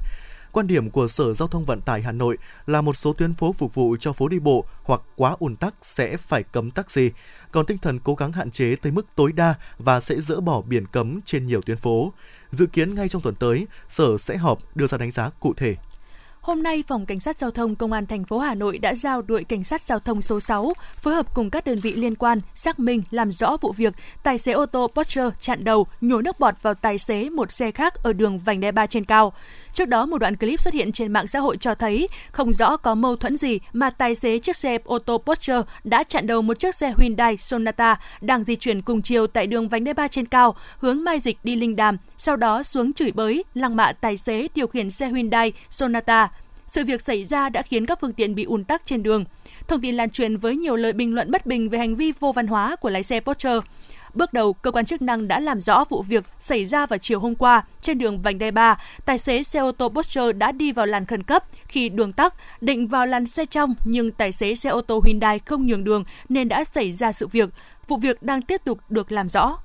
[0.52, 3.52] Quan điểm của Sở Giao thông Vận tải Hà Nội là một số tuyến phố
[3.52, 7.10] phục vụ cho phố đi bộ hoặc quá ùn tắc sẽ phải cấm taxi,
[7.52, 10.60] còn tinh thần cố gắng hạn chế tới mức tối đa và sẽ dỡ bỏ
[10.60, 12.12] biển cấm trên nhiều tuyến phố.
[12.50, 15.76] Dự kiến ngay trong tuần tới, Sở sẽ họp đưa ra đánh giá cụ thể
[16.46, 19.22] Hôm nay, Phòng Cảnh sát Giao thông Công an thành phố Hà Nội đã giao
[19.22, 22.40] đội Cảnh sát Giao thông số 6 phối hợp cùng các đơn vị liên quan
[22.54, 26.40] xác minh làm rõ vụ việc tài xế ô tô Porsche chặn đầu nhổ nước
[26.40, 29.32] bọt vào tài xế một xe khác ở đường vành đai 3 trên cao.
[29.72, 32.76] Trước đó, một đoạn clip xuất hiện trên mạng xã hội cho thấy không rõ
[32.76, 36.42] có mâu thuẫn gì mà tài xế chiếc xe ô tô Porsche đã chặn đầu
[36.42, 40.08] một chiếc xe Hyundai Sonata đang di chuyển cùng chiều tại đường vành đai 3
[40.08, 43.92] trên cao, hướng Mai Dịch đi Linh Đàm, sau đó xuống chửi bới, lăng mạ
[43.92, 46.30] tài xế điều khiển xe Hyundai Sonata.
[46.66, 49.24] Sự việc xảy ra đã khiến các phương tiện bị ùn tắc trên đường.
[49.68, 52.32] Thông tin lan truyền với nhiều lời bình luận bất bình về hành vi vô
[52.32, 53.50] văn hóa của lái xe Porsche.
[54.14, 57.20] Bước đầu, cơ quan chức năng đã làm rõ vụ việc xảy ra vào chiều
[57.20, 58.78] hôm qua trên đường vành đai 3.
[59.04, 62.34] Tài xế xe ô tô Porsche đã đi vào làn khẩn cấp khi đường tắc,
[62.60, 66.04] định vào làn xe trong nhưng tài xế xe ô tô Hyundai không nhường đường
[66.28, 67.50] nên đã xảy ra sự việc.
[67.88, 69.58] Vụ việc đang tiếp tục được làm rõ.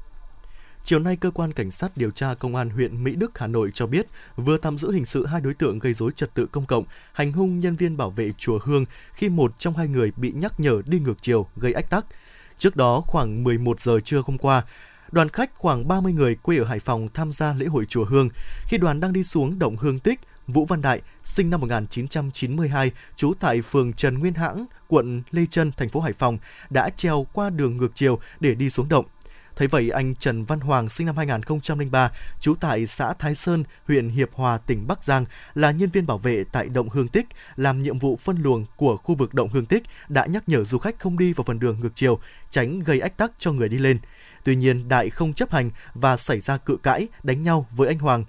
[0.83, 3.71] Chiều nay, cơ quan cảnh sát điều tra công an huyện Mỹ Đức, Hà Nội
[3.73, 6.65] cho biết vừa tạm giữ hình sự hai đối tượng gây rối trật tự công
[6.65, 10.31] cộng, hành hung nhân viên bảo vệ chùa Hương khi một trong hai người bị
[10.31, 12.05] nhắc nhở đi ngược chiều gây ách tắc.
[12.59, 14.63] Trước đó, khoảng 11 giờ trưa hôm qua,
[15.11, 18.29] đoàn khách khoảng 30 người quê ở Hải Phòng tham gia lễ hội chùa Hương.
[18.67, 23.33] Khi đoàn đang đi xuống động Hương Tích, Vũ Văn Đại, sinh năm 1992, trú
[23.39, 26.37] tại phường Trần Nguyên Hãng, quận Lê Trân, thành phố Hải Phòng,
[26.69, 29.05] đã treo qua đường ngược chiều để đi xuống động.
[29.55, 34.09] Thấy vậy, anh Trần Văn Hoàng sinh năm 2003, trú tại xã Thái Sơn, huyện
[34.09, 37.81] Hiệp Hòa, tỉnh Bắc Giang, là nhân viên bảo vệ tại động Hương Tích, làm
[37.81, 40.99] nhiệm vụ phân luồng của khu vực động Hương Tích, đã nhắc nhở du khách
[40.99, 43.99] không đi vào phần đường ngược chiều, tránh gây ách tắc cho người đi lên.
[44.43, 47.99] Tuy nhiên, Đại không chấp hành và xảy ra cự cãi, đánh nhau với anh
[47.99, 48.23] Hoàng.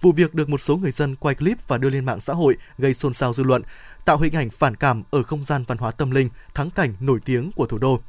[0.00, 2.56] Vụ việc được một số người dân quay clip và đưa lên mạng xã hội
[2.78, 3.62] gây xôn xao dư luận,
[4.04, 7.18] tạo hình ảnh phản cảm ở không gian văn hóa tâm linh, thắng cảnh nổi
[7.24, 8.00] tiếng của thủ đô.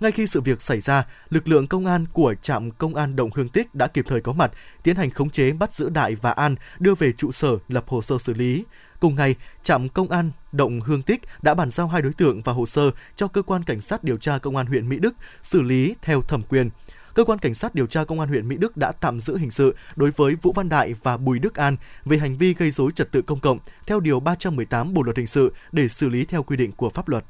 [0.00, 3.30] Ngay khi sự việc xảy ra, lực lượng công an của trạm công an Động
[3.34, 6.30] Hương Tích đã kịp thời có mặt, tiến hành khống chế bắt giữ Đại và
[6.30, 8.64] An, đưa về trụ sở lập hồ sơ xử lý.
[9.00, 12.52] Cùng ngày, trạm công an Động Hương Tích đã bàn giao hai đối tượng và
[12.52, 15.62] hồ sơ cho cơ quan cảnh sát điều tra công an huyện Mỹ Đức xử
[15.62, 16.70] lý theo thẩm quyền.
[17.14, 19.50] Cơ quan cảnh sát điều tra công an huyện Mỹ Đức đã tạm giữ hình
[19.50, 22.92] sự đối với Vũ Văn Đại và Bùi Đức An về hành vi gây dối
[22.94, 26.42] trật tự công cộng theo điều 318 Bộ luật hình sự để xử lý theo
[26.42, 27.24] quy định của pháp luật.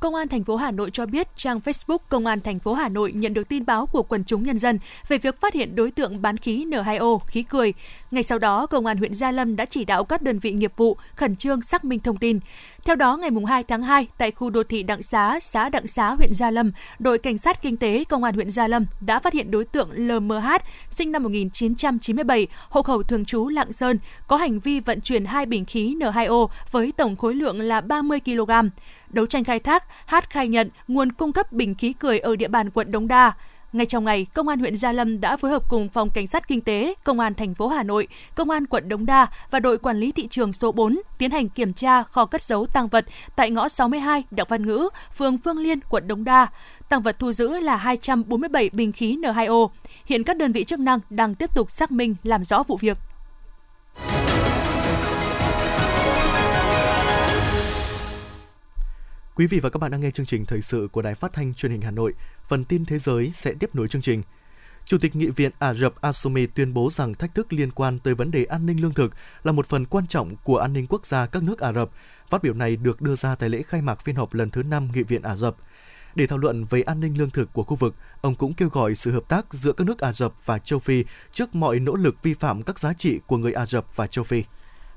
[0.00, 2.88] Công an thành phố Hà Nội cho biết trang Facebook Công an thành phố Hà
[2.88, 4.78] Nội nhận được tin báo của quần chúng nhân dân
[5.08, 7.74] về việc phát hiện đối tượng bán khí N2O, khí cười.
[8.10, 10.72] Ngay sau đó, Công an huyện Gia Lâm đã chỉ đạo các đơn vị nghiệp
[10.76, 12.40] vụ khẩn trương xác minh thông tin.
[12.84, 16.10] Theo đó, ngày 2 tháng 2, tại khu đô thị Đặng Xá, xã Đặng Xá,
[16.10, 19.32] huyện Gia Lâm, đội cảnh sát kinh tế Công an huyện Gia Lâm đã phát
[19.32, 20.46] hiện đối tượng LMH,
[20.90, 25.46] sinh năm 1997, hộ khẩu thường trú Lạng Sơn, có hành vi vận chuyển hai
[25.46, 28.50] bình khí N2O với tổng khối lượng là 30 kg.
[29.08, 32.48] Đấu tranh khai thác, Hát khai nhận nguồn cung cấp bình khí cười ở địa
[32.48, 33.32] bàn quận Đống Đa.
[33.74, 36.48] Ngay trong ngày, Công an huyện Gia Lâm đã phối hợp cùng Phòng Cảnh sát
[36.48, 39.78] Kinh tế, Công an thành phố Hà Nội, Công an quận Đống Đa và đội
[39.78, 43.04] quản lý thị trường số 4 tiến hành kiểm tra kho cất giấu tăng vật
[43.36, 46.46] tại ngõ 62 Đặng Văn Ngữ, phường Phương Liên, quận Đống Đa.
[46.88, 49.68] Tăng vật thu giữ là 247 bình khí N2O.
[50.06, 52.98] Hiện các đơn vị chức năng đang tiếp tục xác minh làm rõ vụ việc.
[59.36, 61.54] Quý vị và các bạn đang nghe chương trình thời sự của Đài Phát thanh
[61.54, 62.14] Truyền hình Hà Nội.
[62.48, 64.22] Phần tin thế giới sẽ tiếp nối chương trình.
[64.84, 68.14] Chủ tịch Nghị viện Ả Rập Assoumi tuyên bố rằng thách thức liên quan tới
[68.14, 69.12] vấn đề an ninh lương thực
[69.44, 71.90] là một phần quan trọng của an ninh quốc gia các nước Ả Rập.
[72.30, 74.88] Phát biểu này được đưa ra tại lễ khai mạc phiên họp lần thứ 5
[74.94, 75.56] Nghị viện Ả Rập.
[76.14, 78.94] Để thảo luận về an ninh lương thực của khu vực, ông cũng kêu gọi
[78.94, 82.22] sự hợp tác giữa các nước Ả Rập và châu Phi trước mọi nỗ lực
[82.22, 84.42] vi phạm các giá trị của người Ả Rập và châu Phi.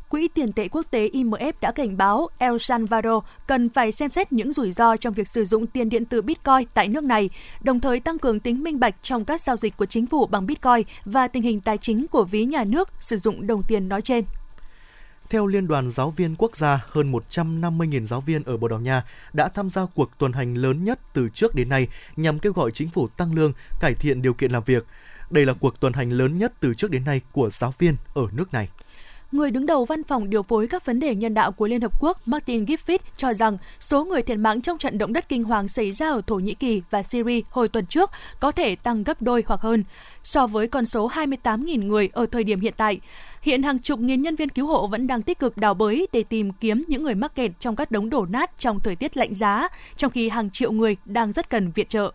[0.09, 4.33] Quỹ tiền tệ quốc tế IMF đã cảnh báo El Salvador cần phải xem xét
[4.33, 7.29] những rủi ro trong việc sử dụng tiền điện tử Bitcoin tại nước này,
[7.61, 10.45] đồng thời tăng cường tính minh bạch trong các giao dịch của chính phủ bằng
[10.45, 14.01] Bitcoin và tình hình tài chính của ví nhà nước sử dụng đồng tiền nói
[14.01, 14.25] trên.
[15.29, 19.03] Theo Liên đoàn Giáo viên Quốc gia, hơn 150.000 giáo viên ở Bồ Đào Nha
[19.33, 22.71] đã tham gia cuộc tuần hành lớn nhất từ trước đến nay nhằm kêu gọi
[22.71, 24.85] chính phủ tăng lương, cải thiện điều kiện làm việc.
[25.29, 28.27] Đây là cuộc tuần hành lớn nhất từ trước đến nay của giáo viên ở
[28.31, 28.69] nước này.
[29.31, 31.99] Người đứng đầu văn phòng điều phối các vấn đề nhân đạo của Liên Hợp
[31.99, 35.67] Quốc Martin Griffith cho rằng số người thiệt mạng trong trận động đất kinh hoàng
[35.67, 39.21] xảy ra ở Thổ Nhĩ Kỳ và Syria hồi tuần trước có thể tăng gấp
[39.21, 39.83] đôi hoặc hơn
[40.23, 42.99] so với con số 28.000 người ở thời điểm hiện tại.
[43.41, 46.23] Hiện hàng chục nghìn nhân viên cứu hộ vẫn đang tích cực đào bới để
[46.23, 49.35] tìm kiếm những người mắc kẹt trong các đống đổ nát trong thời tiết lạnh
[49.35, 52.11] giá, trong khi hàng triệu người đang rất cần viện trợ.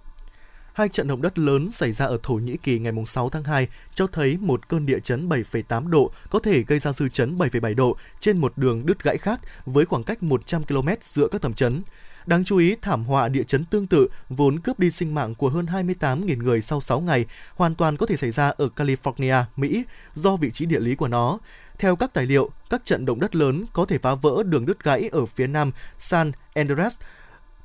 [0.73, 3.69] Hai trận động đất lớn xảy ra ở Thổ Nhĩ Kỳ ngày 6 tháng 2
[3.95, 7.75] cho thấy một cơn địa chấn 7,8 độ có thể gây ra dư chấn 7,7
[7.75, 11.55] độ trên một đường đứt gãy khác với khoảng cách 100 km giữa các tầm
[11.55, 11.83] chấn.
[12.27, 15.49] Đáng chú ý, thảm họa địa chấn tương tự vốn cướp đi sinh mạng của
[15.49, 19.85] hơn 28.000 người sau 6 ngày hoàn toàn có thể xảy ra ở California, Mỹ
[20.15, 21.39] do vị trí địa lý của nó.
[21.79, 24.85] Theo các tài liệu, các trận động đất lớn có thể phá vỡ đường đứt
[24.85, 26.99] gãy ở phía nam San Andreas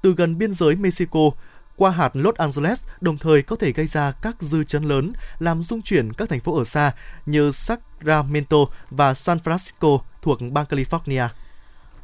[0.01, 1.31] từ gần biên giới Mexico
[1.77, 5.63] qua hạt Los Angeles, đồng thời có thể gây ra các dư chấn lớn, làm
[5.63, 6.91] rung chuyển các thành phố ở xa
[7.25, 8.57] như Sacramento
[8.89, 11.27] và San Francisco thuộc bang California.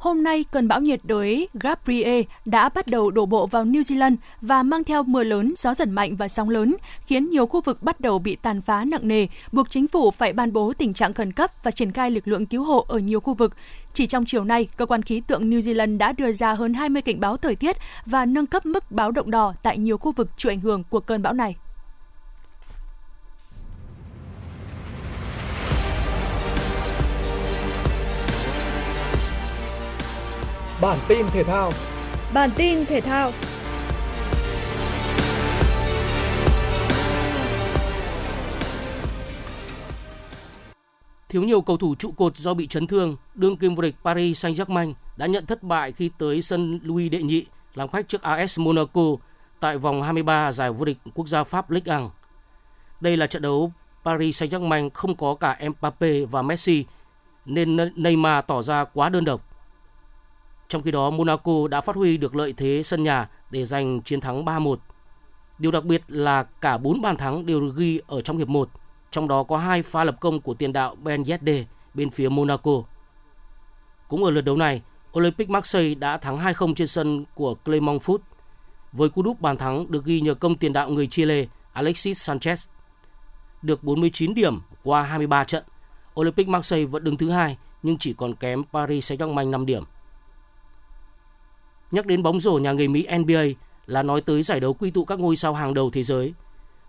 [0.04, 4.16] Hôm nay, cơn bão nhiệt đới Gabrielle đã bắt đầu đổ bộ vào New Zealand
[4.40, 7.82] và mang theo mưa lớn, gió giật mạnh và sóng lớn, khiến nhiều khu vực
[7.82, 11.12] bắt đầu bị tàn phá nặng nề, buộc chính phủ phải ban bố tình trạng
[11.12, 13.56] khẩn cấp và triển khai lực lượng cứu hộ ở nhiều khu vực.
[13.94, 17.02] Chỉ trong chiều nay, cơ quan khí tượng New Zealand đã đưa ra hơn 20
[17.02, 20.30] cảnh báo thời tiết và nâng cấp mức báo động đỏ tại nhiều khu vực
[20.36, 21.56] chịu ảnh hưởng của cơn bão này.
[30.84, 31.72] Bản tin thể thao.
[32.34, 33.32] Bản tin thể thao.
[41.28, 44.44] Thiếu nhiều cầu thủ trụ cột do bị chấn thương, đương kim vô địch Paris
[44.44, 48.58] Saint-Germain đã nhận thất bại khi tới sân Louis đệ nhị làm khách trước AS
[48.58, 49.16] Monaco
[49.60, 52.10] tại vòng 23 giải vô địch quốc gia Pháp Ligue 1.
[53.00, 53.72] Đây là trận đấu
[54.04, 56.84] Paris Saint-Germain không có cả Mbappe và Messi
[57.44, 59.53] nên Neymar tỏ ra quá đơn độc.
[60.68, 64.20] Trong khi đó, Monaco đã phát huy được lợi thế sân nhà để giành chiến
[64.20, 64.76] thắng 3-1.
[65.58, 68.68] Điều đặc biệt là cả 4 bàn thắng đều được ghi ở trong hiệp 1,
[69.10, 72.82] trong đó có hai pha lập công của tiền đạo Ben yedde bên phía Monaco.
[74.08, 74.82] Cũng ở lượt đấu này,
[75.18, 78.18] Olympic Marseille đã thắng 2-0 trên sân của Clermont Foot.
[78.92, 82.68] Với cú đúp bàn thắng được ghi nhờ công tiền đạo người Chile Alexis Sanchez.
[83.62, 85.64] Được 49 điểm qua 23 trận,
[86.20, 89.84] Olympic Marseille vẫn đứng thứ hai nhưng chỉ còn kém Paris Saint-Germain 5 điểm.
[91.94, 93.42] Nhắc đến bóng rổ nhà nghề Mỹ NBA
[93.86, 96.34] là nói tới giải đấu quy tụ các ngôi sao hàng đầu thế giới.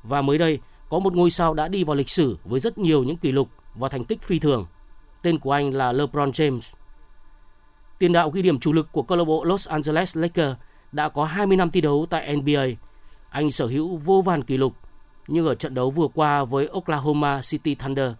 [0.03, 3.03] Và mới đây, có một ngôi sao đã đi vào lịch sử với rất nhiều
[3.03, 4.65] những kỷ lục và thành tích phi thường.
[5.21, 6.73] Tên của anh là LeBron James.
[7.99, 10.55] Tiền đạo ghi điểm chủ lực của câu lạc bộ Los Angeles Lakers
[10.91, 12.65] đã có 20 năm thi đấu tại NBA.
[13.29, 14.73] Anh sở hữu vô vàn kỷ lục,
[15.27, 18.11] nhưng ở trận đấu vừa qua với Oklahoma City Thunder,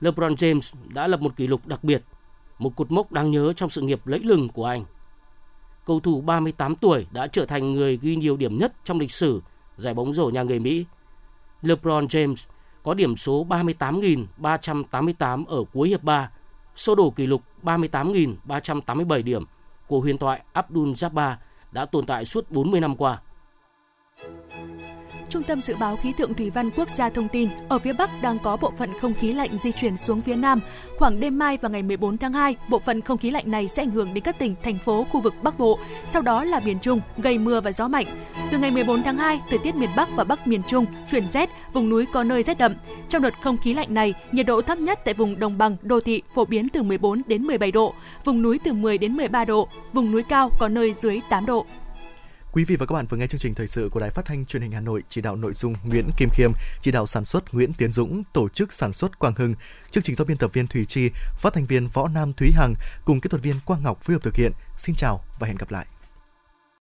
[0.00, 2.02] LeBron James đã lập một kỷ lục đặc biệt,
[2.58, 4.84] một cột mốc đáng nhớ trong sự nghiệp lẫy lừng của anh
[5.86, 9.42] cầu thủ 38 tuổi đã trở thành người ghi nhiều điểm nhất trong lịch sử
[9.76, 10.84] giải bóng rổ nhà người Mỹ.
[11.62, 12.48] LeBron James
[12.82, 16.30] có điểm số 38.388 ở cuối hiệp 3,
[16.76, 19.44] sơ đổ kỷ lục 38.387 điểm
[19.86, 21.34] của huyền thoại Abdul Jabbar
[21.72, 23.20] đã tồn tại suốt 40 năm qua.
[25.30, 28.10] Trung tâm Dự báo Khí tượng Thủy văn Quốc gia thông tin, ở phía Bắc
[28.22, 30.60] đang có bộ phận không khí lạnh di chuyển xuống phía Nam.
[30.98, 33.82] Khoảng đêm mai và ngày 14 tháng 2, bộ phận không khí lạnh này sẽ
[33.82, 35.78] ảnh hưởng đến các tỉnh, thành phố, khu vực Bắc Bộ,
[36.10, 38.06] sau đó là miền Trung, gây mưa và gió mạnh.
[38.50, 41.50] Từ ngày 14 tháng 2, thời tiết miền Bắc và Bắc miền Trung chuyển rét,
[41.72, 42.74] vùng núi có nơi rét đậm.
[43.08, 46.00] Trong đợt không khí lạnh này, nhiệt độ thấp nhất tại vùng đồng bằng, đô
[46.00, 49.68] thị phổ biến từ 14 đến 17 độ, vùng núi từ 10 đến 13 độ,
[49.92, 51.66] vùng núi cao có nơi dưới 8 độ.
[52.52, 54.46] Quý vị và các bạn vừa nghe chương trình thời sự của Đài Phát thanh
[54.46, 57.54] Truyền hình Hà Nội, chỉ đạo nội dung Nguyễn Kim Khiêm, chỉ đạo sản xuất
[57.54, 59.54] Nguyễn Tiến Dũng, tổ chức sản xuất Quang Hưng,
[59.90, 62.74] chương trình do biên tập viên Thủy Chi, phát thanh viên Võ Nam Thúy Hằng
[63.04, 64.52] cùng kỹ thuật viên Quang Ngọc phối hợp thực hiện.
[64.76, 65.86] Xin chào và hẹn gặp lại.